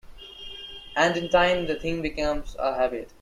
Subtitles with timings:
[0.95, 3.09] And in time the thing becomes a habit.